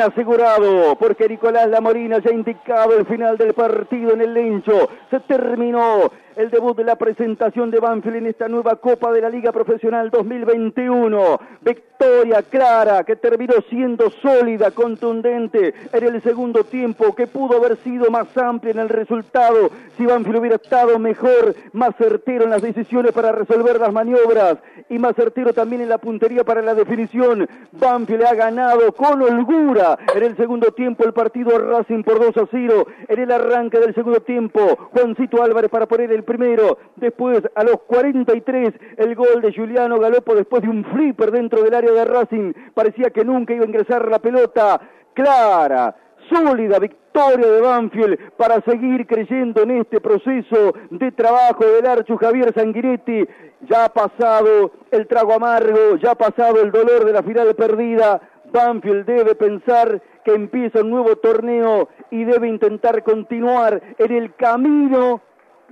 asegurado, 0.00 0.96
porque 0.96 1.28
Nicolás 1.28 1.68
Lamorina 1.68 2.18
ya 2.18 2.30
indicado 2.30 2.96
el 2.96 3.06
final 3.06 3.36
del 3.36 3.52
partido 3.52 4.12
en 4.12 4.22
el 4.22 4.34
Lencho. 4.34 4.88
Se 5.10 5.20
terminó 5.20 6.10
el 6.36 6.50
debut 6.50 6.76
de 6.76 6.84
la 6.84 6.96
presentación 6.96 7.70
de 7.70 7.78
Banfield 7.78 8.16
en 8.16 8.26
esta 8.26 8.48
nueva 8.48 8.76
Copa 8.76 9.12
de 9.12 9.20
la 9.20 9.28
Liga 9.28 9.52
Profesional 9.52 10.10
2021. 10.10 11.40
Victoria 11.60 12.42
clara 12.42 13.04
que 13.04 13.16
terminó 13.16 13.54
siendo 13.68 14.10
sólida, 14.10 14.70
contundente 14.70 15.74
en 15.92 16.04
el 16.04 16.22
segundo 16.22 16.64
tiempo, 16.64 17.14
que 17.14 17.26
pudo 17.26 17.58
haber 17.58 17.76
sido 17.78 18.10
más 18.10 18.34
amplia 18.36 18.72
en 18.72 18.78
el 18.78 18.88
resultado 18.88 19.70
si 19.96 20.06
Banfield 20.06 20.38
hubiera 20.38 20.56
estado 20.56 20.98
mejor, 20.98 21.54
más 21.72 21.94
certero 21.96 22.44
en 22.44 22.50
las 22.50 22.62
decisiones 22.62 23.12
para 23.12 23.32
resolver 23.32 23.78
las 23.78 23.92
maniobras 23.92 24.58
y 24.88 24.98
más 24.98 25.14
certero 25.14 25.52
también 25.52 25.82
en 25.82 25.88
la 25.88 25.98
puntería 25.98 26.44
para 26.44 26.62
la 26.62 26.74
definición. 26.74 27.48
Banfield 27.72 28.24
ha 28.24 28.34
ganado 28.34 28.92
con 28.92 29.22
holgura 29.22 29.81
en 30.14 30.22
el 30.22 30.36
segundo 30.36 30.72
tiempo 30.72 31.04
el 31.04 31.12
partido 31.12 31.58
Racing 31.58 32.02
por 32.02 32.20
2 32.20 32.36
a 32.36 32.48
0. 32.50 32.86
En 33.08 33.18
el 33.18 33.32
arranque 33.32 33.78
del 33.78 33.94
segundo 33.94 34.20
tiempo, 34.20 34.60
Juancito 34.92 35.42
Álvarez 35.42 35.70
para 35.70 35.86
poner 35.86 36.12
el 36.12 36.24
primero. 36.24 36.78
Después, 36.96 37.42
a 37.54 37.64
los 37.64 37.80
43, 37.86 38.74
el 38.98 39.14
gol 39.14 39.40
de 39.40 39.52
Juliano 39.54 39.98
Galopo 39.98 40.34
después 40.34 40.62
de 40.62 40.68
un 40.68 40.84
flipper 40.84 41.30
dentro 41.30 41.62
del 41.62 41.74
área 41.74 41.92
de 41.92 42.04
Racing. 42.04 42.52
Parecía 42.74 43.10
que 43.10 43.24
nunca 43.24 43.54
iba 43.54 43.64
a 43.64 43.68
ingresar 43.68 44.08
la 44.08 44.18
pelota. 44.18 44.80
Clara, 45.14 45.94
sólida 46.30 46.78
victoria 46.78 47.46
de 47.46 47.60
Banfield 47.60 48.18
para 48.36 48.60
seguir 48.62 49.06
creyendo 49.06 49.62
en 49.62 49.72
este 49.72 50.00
proceso 50.00 50.74
de 50.90 51.12
trabajo 51.12 51.64
del 51.64 51.86
Archu 51.86 52.16
Javier 52.16 52.52
Sanguinetti. 52.54 53.24
Ya 53.68 53.84
ha 53.84 53.88
pasado 53.90 54.72
el 54.90 55.06
trago 55.06 55.34
amargo, 55.34 55.96
ya 56.02 56.12
ha 56.12 56.14
pasado 56.14 56.60
el 56.62 56.72
dolor 56.72 57.04
de 57.04 57.12
la 57.12 57.22
final 57.22 57.54
perdida. 57.54 58.20
Banfield 58.52 59.06
debe 59.06 59.34
pensar 59.34 60.00
que 60.24 60.34
empieza 60.34 60.82
un 60.82 60.90
nuevo 60.90 61.16
torneo 61.16 61.88
y 62.10 62.24
debe 62.24 62.48
intentar 62.48 63.02
continuar 63.02 63.82
en 63.98 64.12
el 64.12 64.34
camino 64.34 65.20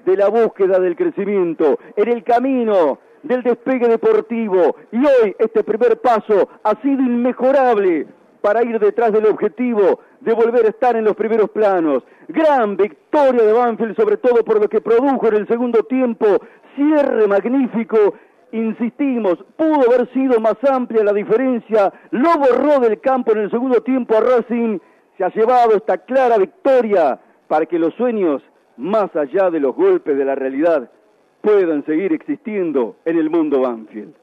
de 0.04 0.16
la 0.16 0.28
búsqueda 0.28 0.78
del 0.78 0.96
crecimiento, 0.96 1.78
en 1.96 2.08
el 2.08 2.24
camino 2.24 2.98
del 3.22 3.42
despegue 3.42 3.86
deportivo. 3.86 4.76
Y 4.92 4.98
hoy 4.98 5.36
este 5.38 5.62
primer 5.62 6.00
paso 6.00 6.48
ha 6.62 6.80
sido 6.80 7.02
inmejorable 7.02 8.06
para 8.40 8.64
ir 8.64 8.78
detrás 8.78 9.12
del 9.12 9.26
objetivo 9.26 10.00
de 10.20 10.32
volver 10.32 10.64
a 10.64 10.70
estar 10.70 10.96
en 10.96 11.04
los 11.04 11.14
primeros 11.14 11.50
planos. 11.50 12.02
Gran 12.28 12.76
victoria 12.76 13.42
de 13.42 13.52
Banfield, 13.52 13.96
sobre 13.96 14.16
todo 14.16 14.44
por 14.44 14.60
lo 14.60 14.68
que 14.68 14.80
produjo 14.80 15.28
en 15.28 15.36
el 15.36 15.48
segundo 15.48 15.82
tiempo. 15.82 16.26
Cierre 16.74 17.26
magnífico. 17.26 18.14
Insistimos, 18.52 19.38
pudo 19.56 19.90
haber 19.90 20.12
sido 20.12 20.40
más 20.40 20.56
amplia 20.64 21.04
la 21.04 21.12
diferencia. 21.12 21.92
Lo 22.10 22.30
borró 22.36 22.80
del 22.80 23.00
campo 23.00 23.32
en 23.32 23.38
el 23.38 23.50
segundo 23.50 23.80
tiempo 23.82 24.16
a 24.16 24.20
Racing. 24.20 24.78
Se 25.16 25.24
ha 25.24 25.28
llevado 25.32 25.76
esta 25.76 25.98
clara 25.98 26.38
victoria 26.38 27.18
para 27.48 27.66
que 27.66 27.78
los 27.78 27.94
sueños 27.94 28.42
más 28.80 29.14
allá 29.14 29.50
de 29.50 29.60
los 29.60 29.76
golpes 29.76 30.16
de 30.16 30.24
la 30.24 30.34
realidad, 30.34 30.90
puedan 31.42 31.84
seguir 31.84 32.12
existiendo 32.12 32.96
en 33.04 33.18
el 33.18 33.30
mundo 33.30 33.60
Banfield. 33.60 34.14